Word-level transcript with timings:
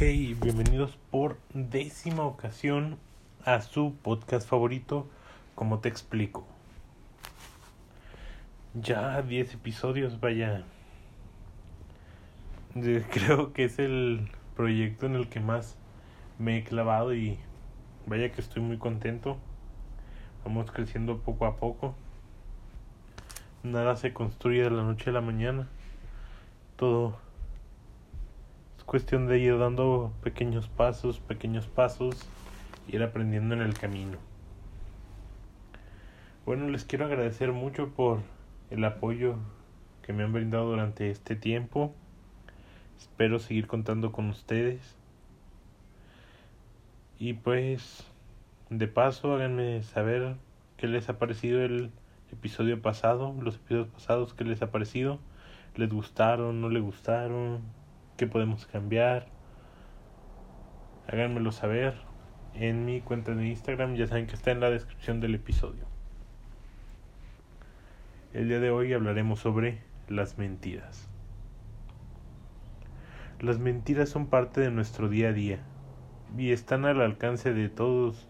Hey, 0.00 0.36
bienvenidos 0.40 0.96
por 1.10 1.38
décima 1.54 2.22
ocasión 2.22 2.98
a 3.44 3.60
su 3.62 3.96
podcast 4.00 4.48
favorito, 4.48 5.08
como 5.56 5.80
te 5.80 5.88
explico. 5.88 6.46
Ya 8.74 9.20
10 9.22 9.54
episodios, 9.54 10.20
vaya. 10.20 10.62
Creo 13.10 13.52
que 13.52 13.64
es 13.64 13.80
el 13.80 14.30
proyecto 14.54 15.06
en 15.06 15.16
el 15.16 15.28
que 15.28 15.40
más 15.40 15.76
me 16.38 16.58
he 16.58 16.62
clavado 16.62 17.12
y 17.12 17.36
vaya 18.06 18.30
que 18.30 18.40
estoy 18.40 18.62
muy 18.62 18.78
contento. 18.78 19.36
Vamos 20.44 20.70
creciendo 20.70 21.18
poco 21.18 21.44
a 21.44 21.56
poco. 21.56 21.96
Nada 23.64 23.96
se 23.96 24.12
construye 24.12 24.62
de 24.62 24.70
la 24.70 24.84
noche 24.84 25.10
a 25.10 25.14
la 25.14 25.22
mañana. 25.22 25.66
Todo 26.76 27.18
cuestión 28.88 29.26
de 29.26 29.38
ir 29.38 29.58
dando 29.58 30.14
pequeños 30.22 30.66
pasos, 30.66 31.20
pequeños 31.20 31.66
pasos, 31.66 32.26
ir 32.88 33.02
aprendiendo 33.02 33.54
en 33.54 33.60
el 33.60 33.74
camino. 33.74 34.16
Bueno, 36.46 36.70
les 36.70 36.86
quiero 36.86 37.04
agradecer 37.04 37.52
mucho 37.52 37.90
por 37.90 38.20
el 38.70 38.82
apoyo 38.82 39.36
que 40.00 40.14
me 40.14 40.22
han 40.22 40.32
brindado 40.32 40.70
durante 40.70 41.10
este 41.10 41.36
tiempo. 41.36 41.92
Espero 42.98 43.38
seguir 43.40 43.66
contando 43.66 44.10
con 44.10 44.30
ustedes. 44.30 44.96
Y 47.18 47.34
pues, 47.34 48.06
de 48.70 48.88
paso, 48.88 49.34
háganme 49.34 49.82
saber 49.82 50.36
qué 50.78 50.86
les 50.86 51.10
ha 51.10 51.18
parecido 51.18 51.60
el 51.60 51.90
episodio 52.32 52.80
pasado, 52.80 53.34
los 53.38 53.56
episodios 53.56 53.88
pasados, 53.88 54.32
qué 54.32 54.44
les 54.44 54.62
ha 54.62 54.70
parecido. 54.70 55.18
¿Les 55.76 55.90
gustaron? 55.90 56.62
¿No 56.62 56.70
les 56.70 56.82
gustaron? 56.82 57.77
Qué 58.18 58.26
podemos 58.26 58.66
cambiar. 58.66 59.28
Háganmelo 61.06 61.52
saber 61.52 61.94
en 62.52 62.84
mi 62.84 63.00
cuenta 63.00 63.34
de 63.34 63.46
Instagram, 63.46 63.94
ya 63.94 64.06
saben 64.06 64.26
que 64.26 64.34
está 64.34 64.50
en 64.50 64.60
la 64.60 64.68
descripción 64.68 65.20
del 65.20 65.36
episodio. 65.36 65.86
El 68.34 68.48
día 68.48 68.60
de 68.60 68.70
hoy 68.70 68.92
hablaremos 68.92 69.38
sobre 69.38 69.78
las 70.08 70.36
mentiras. 70.36 71.08
Las 73.40 73.58
mentiras 73.58 74.08
son 74.08 74.26
parte 74.26 74.60
de 74.60 74.70
nuestro 74.70 75.08
día 75.08 75.28
a 75.28 75.32
día 75.32 75.60
y 76.36 76.50
están 76.50 76.84
al 76.84 77.00
alcance 77.00 77.54
de 77.54 77.68
todos 77.68 78.28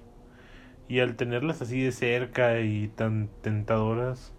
y 0.86 1.00
al 1.00 1.16
tenerlas 1.16 1.62
así 1.62 1.82
de 1.82 1.92
cerca 1.92 2.60
y 2.60 2.88
tan 2.88 3.30
tentadoras 3.40 4.34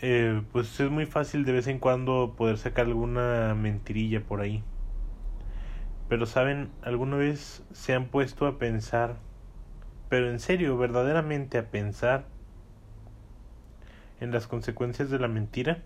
eh, 0.00 0.42
pues 0.52 0.78
es 0.80 0.90
muy 0.90 1.06
fácil 1.06 1.44
de 1.44 1.52
vez 1.52 1.66
en 1.66 1.78
cuando 1.78 2.34
poder 2.36 2.58
sacar 2.58 2.86
alguna 2.86 3.54
mentirilla 3.54 4.20
por 4.20 4.40
ahí. 4.40 4.62
Pero 6.08 6.26
saben, 6.26 6.70
alguna 6.82 7.16
vez 7.16 7.62
se 7.72 7.94
han 7.94 8.06
puesto 8.08 8.46
a 8.46 8.58
pensar, 8.58 9.16
pero 10.08 10.30
en 10.30 10.40
serio, 10.40 10.76
verdaderamente 10.78 11.58
a 11.58 11.70
pensar 11.70 12.26
en 14.20 14.30
las 14.32 14.46
consecuencias 14.46 15.10
de 15.10 15.18
la 15.18 15.28
mentira. 15.28 15.82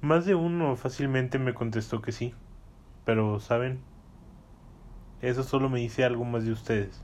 Más 0.00 0.24
de 0.26 0.34
uno 0.34 0.76
fácilmente 0.76 1.38
me 1.38 1.54
contestó 1.54 2.00
que 2.02 2.12
sí, 2.12 2.34
pero 3.04 3.40
saben, 3.40 3.80
eso 5.20 5.42
solo 5.42 5.68
me 5.68 5.80
dice 5.80 6.04
algo 6.04 6.24
más 6.24 6.44
de 6.44 6.52
ustedes, 6.52 7.00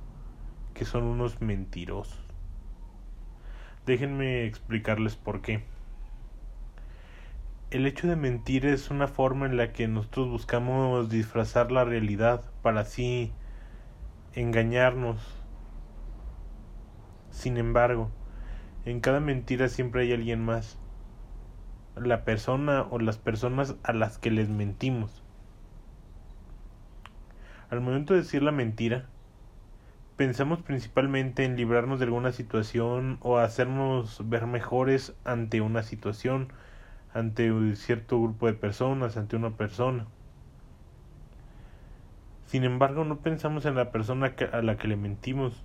que 0.74 0.84
son 0.84 1.04
unos 1.04 1.40
mentirosos. 1.40 2.29
Déjenme 3.86 4.44
explicarles 4.44 5.16
por 5.16 5.40
qué. 5.40 5.64
El 7.70 7.86
hecho 7.86 8.08
de 8.08 8.16
mentir 8.16 8.66
es 8.66 8.90
una 8.90 9.06
forma 9.06 9.46
en 9.46 9.56
la 9.56 9.72
que 9.72 9.88
nosotros 9.88 10.28
buscamos 10.28 11.08
disfrazar 11.08 11.72
la 11.72 11.84
realidad 11.84 12.42
para 12.62 12.80
así 12.80 13.32
engañarnos. 14.34 15.18
Sin 17.30 17.56
embargo, 17.56 18.10
en 18.84 19.00
cada 19.00 19.20
mentira 19.20 19.68
siempre 19.68 20.02
hay 20.02 20.12
alguien 20.12 20.44
más. 20.44 20.78
La 21.96 22.24
persona 22.24 22.86
o 22.90 22.98
las 22.98 23.18
personas 23.18 23.76
a 23.82 23.92
las 23.92 24.18
que 24.18 24.30
les 24.30 24.48
mentimos. 24.48 25.22
Al 27.70 27.80
momento 27.80 28.14
de 28.14 28.20
decir 28.20 28.42
la 28.42 28.52
mentira, 28.52 29.06
pensamos 30.20 30.60
principalmente 30.60 31.46
en 31.46 31.56
librarnos 31.56 31.98
de 31.98 32.04
alguna 32.04 32.30
situación 32.30 33.16
o 33.22 33.38
hacernos 33.38 34.28
ver 34.28 34.46
mejores 34.46 35.14
ante 35.24 35.62
una 35.62 35.82
situación, 35.82 36.52
ante 37.14 37.50
un 37.50 37.74
cierto 37.74 38.20
grupo 38.20 38.46
de 38.46 38.52
personas, 38.52 39.16
ante 39.16 39.36
una 39.36 39.56
persona. 39.56 40.04
Sin 42.44 42.64
embargo, 42.64 43.06
no 43.06 43.20
pensamos 43.20 43.64
en 43.64 43.76
la 43.76 43.92
persona 43.92 44.34
a 44.52 44.60
la 44.60 44.76
que 44.76 44.88
le 44.88 44.96
mentimos. 44.96 45.64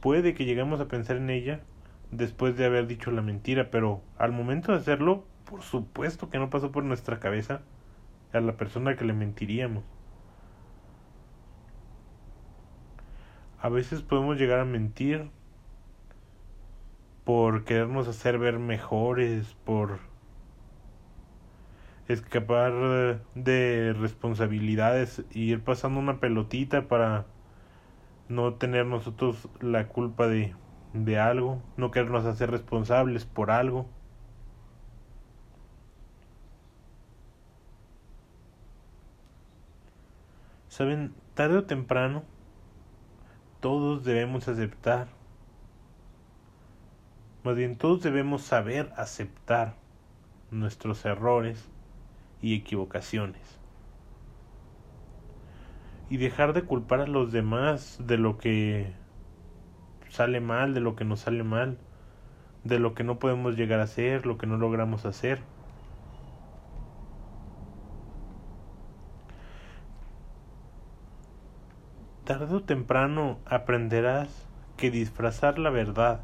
Puede 0.00 0.34
que 0.34 0.44
lleguemos 0.44 0.80
a 0.80 0.88
pensar 0.88 1.18
en 1.18 1.30
ella 1.30 1.60
después 2.10 2.56
de 2.56 2.64
haber 2.64 2.88
dicho 2.88 3.12
la 3.12 3.22
mentira, 3.22 3.70
pero 3.70 4.02
al 4.18 4.32
momento 4.32 4.72
de 4.72 4.78
hacerlo, 4.78 5.24
por 5.48 5.62
supuesto 5.62 6.30
que 6.30 6.40
no 6.40 6.50
pasó 6.50 6.72
por 6.72 6.82
nuestra 6.82 7.20
cabeza 7.20 7.60
a 8.32 8.40
la 8.40 8.56
persona 8.56 8.96
que 8.96 9.04
le 9.04 9.12
mentiríamos. 9.12 9.99
A 13.62 13.68
veces 13.68 14.02
podemos 14.02 14.38
llegar 14.38 14.58
a 14.58 14.64
mentir 14.64 15.30
por 17.24 17.64
querernos 17.64 18.08
hacer 18.08 18.38
ver 18.38 18.58
mejores, 18.58 19.54
por 19.64 20.00
escapar 22.08 23.24
de 23.34 23.94
responsabilidades 23.98 25.24
y 25.30 25.50
ir 25.52 25.62
pasando 25.64 26.00
una 26.00 26.20
pelotita 26.20 26.88
para 26.88 27.26
no 28.28 28.54
tener 28.54 28.86
nosotros 28.86 29.48
la 29.60 29.88
culpa 29.88 30.26
de, 30.28 30.54
de 30.92 31.18
algo, 31.18 31.62
no 31.76 31.90
querernos 31.90 32.24
hacer 32.26 32.50
responsables 32.50 33.24
por 33.26 33.50
algo. 33.50 33.86
Saben, 40.68 41.02
tarde 41.34 41.56
o 41.58 41.66
temprano 41.72 42.18
todos 43.60 44.04
debemos 44.04 44.48
aceptar, 44.48 45.08
más 47.44 47.56
bien 47.56 47.76
todos 47.76 48.02
debemos 48.02 48.42
saber 48.42 48.92
aceptar 48.96 49.74
nuestros 50.50 51.04
errores 51.04 51.68
y 52.42 52.54
equivocaciones. 52.54 53.58
Y 56.08 56.16
dejar 56.16 56.52
de 56.52 56.62
culpar 56.62 57.00
a 57.00 57.06
los 57.06 57.32
demás 57.32 57.98
de 58.00 58.18
lo 58.18 58.36
que 58.36 58.92
sale 60.08 60.40
mal, 60.40 60.74
de 60.74 60.80
lo 60.80 60.96
que 60.96 61.04
nos 61.04 61.20
sale 61.20 61.44
mal, 61.44 61.78
de 62.64 62.78
lo 62.78 62.94
que 62.94 63.04
no 63.04 63.18
podemos 63.18 63.56
llegar 63.56 63.80
a 63.80 63.84
hacer, 63.84 64.26
lo 64.26 64.36
que 64.36 64.46
no 64.46 64.56
logramos 64.56 65.04
hacer. 65.06 65.40
Tarde 72.30 72.54
o 72.54 72.62
temprano 72.62 73.40
aprenderás 73.44 74.46
que 74.76 74.92
disfrazar 74.92 75.58
la 75.58 75.68
verdad 75.68 76.20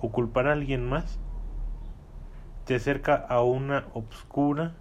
o 0.00 0.12
culpar 0.12 0.46
a 0.46 0.52
alguien 0.52 0.88
más 0.88 1.18
te 2.66 2.76
acerca 2.76 3.16
a 3.16 3.42
una 3.42 3.88
obscura 3.92 4.76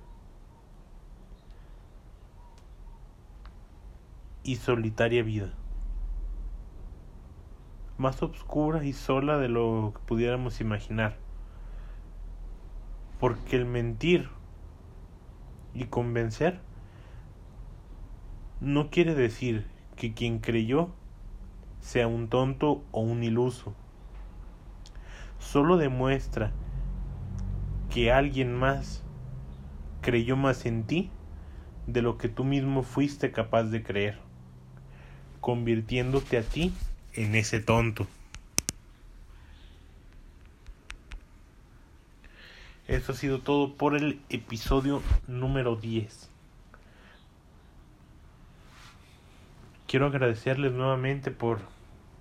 y 4.44 4.58
solitaria 4.58 5.24
vida. 5.24 5.56
Más 7.98 8.22
obscura 8.22 8.84
y 8.84 8.94
sola 8.94 9.40
de 9.40 9.50
lo 9.50 9.94
que 9.96 10.02
pudiéramos 10.06 10.62
imaginar. 10.62 11.18
Porque 13.20 13.56
el 13.56 13.66
mentir 13.66 14.30
y 15.74 15.86
convencer 15.86 16.62
no 18.62 18.92
quiere 18.92 19.16
decir 19.16 19.79
que 20.00 20.14
quien 20.14 20.40
creyó 20.40 20.90
sea 21.82 22.08
un 22.08 22.30
tonto 22.30 22.84
o 22.92 23.02
un 23.02 23.22
iluso. 23.22 23.76
Solo 25.40 25.76
demuestra 25.76 26.54
que 27.94 28.12
alguien 28.12 28.56
más 28.56 29.04
creyó 30.02 30.38
más 30.38 30.66
en 30.66 30.86
ti 30.86 31.12
de 31.86 32.02
lo 32.02 32.18
que 32.18 32.30
tú 32.30 32.46
mismo 32.46 32.82
fuiste 32.82 33.32
capaz 33.32 33.64
de 33.66 33.84
creer, 33.84 34.20
convirtiéndote 35.42 36.38
a 36.38 36.44
ti 36.44 36.74
en 37.14 37.36
ese 37.36 37.60
tonto. 37.60 38.08
Eso 42.88 43.12
ha 43.12 43.16
sido 43.16 43.40
todo 43.42 43.76
por 43.76 43.98
el 43.98 44.22
episodio 44.30 45.04
número 45.28 45.76
10. 45.76 46.32
Quiero 49.90 50.06
agradecerles 50.06 50.72
nuevamente 50.72 51.32
por 51.32 51.62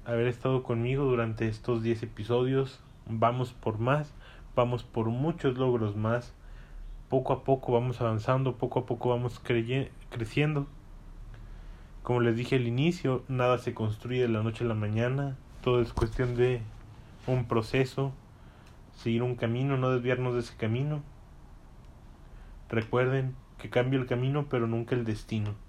haber 0.06 0.26
estado 0.26 0.62
conmigo 0.62 1.04
durante 1.04 1.48
estos 1.48 1.82
10 1.82 2.04
episodios. 2.04 2.80
Vamos 3.04 3.52
por 3.52 3.78
más, 3.78 4.14
vamos 4.56 4.84
por 4.84 5.10
muchos 5.10 5.58
logros 5.58 5.94
más. 5.94 6.32
Poco 7.10 7.34
a 7.34 7.44
poco 7.44 7.72
vamos 7.72 8.00
avanzando, 8.00 8.56
poco 8.56 8.78
a 8.78 8.86
poco 8.86 9.10
vamos 9.10 9.38
creciendo. 10.08 10.66
Como 12.02 12.20
les 12.20 12.36
dije 12.36 12.56
al 12.56 12.66
inicio, 12.66 13.22
nada 13.28 13.58
se 13.58 13.74
construye 13.74 14.22
de 14.22 14.28
la 14.28 14.42
noche 14.42 14.64
a 14.64 14.68
la 14.68 14.72
mañana, 14.72 15.36
todo 15.62 15.82
es 15.82 15.92
cuestión 15.92 16.36
de 16.36 16.62
un 17.26 17.44
proceso, 17.44 18.14
seguir 18.96 19.22
un 19.22 19.34
camino, 19.34 19.76
no 19.76 19.90
desviarnos 19.90 20.32
de 20.32 20.40
ese 20.40 20.56
camino. 20.56 21.02
Recuerden 22.70 23.34
que 23.58 23.68
cambia 23.68 24.00
el 24.00 24.06
camino, 24.06 24.46
pero 24.48 24.66
nunca 24.66 24.94
el 24.94 25.04
destino. 25.04 25.67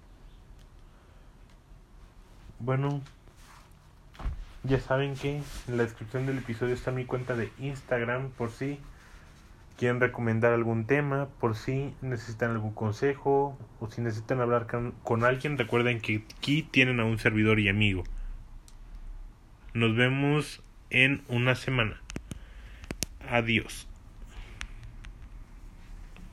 Bueno, 2.59 3.01
ya 4.63 4.79
saben 4.79 5.15
que 5.15 5.41
en 5.67 5.77
la 5.77 5.83
descripción 5.83 6.25
del 6.25 6.39
episodio 6.39 6.73
está 6.73 6.91
mi 6.91 7.05
cuenta 7.05 7.35
de 7.35 7.49
Instagram 7.59 8.29
por 8.31 8.51
si 8.51 8.79
quieren 9.77 10.01
recomendar 10.01 10.51
algún 10.51 10.85
tema, 10.85 11.29
por 11.39 11.55
si 11.55 11.93
necesitan 12.01 12.51
algún 12.51 12.73
consejo 12.73 13.57
o 13.79 13.89
si 13.89 14.01
necesitan 14.01 14.41
hablar 14.41 14.67
con, 14.67 15.23
alguien, 15.23 15.57
recuerden 15.57 16.01
que 16.01 16.25
aquí 16.37 16.63
tienen 16.63 16.99
a 16.99 17.05
un 17.05 17.17
servidor 17.17 17.61
y 17.61 17.69
amigo. 17.69 18.03
Nos 19.73 19.95
vemos 19.95 20.61
en 20.89 21.23
una 21.29 21.55
semana. 21.55 22.01
Adiós. 23.29 23.87